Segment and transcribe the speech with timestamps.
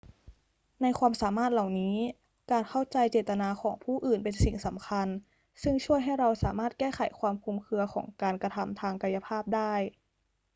[0.81, 1.95] ในความสามารถเหล่านี้
[2.51, 5.07] การเข้าใจเจตนาของผู้อื่นเป็นสิ่งสำคัญ
[5.61, 9.73] ซึ่งช่วยให้เราสามารถแก้ไขความคลุมเครือของการกระทำทางกายภาพได้